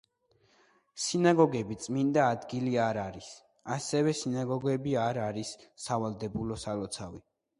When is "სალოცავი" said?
6.67-7.25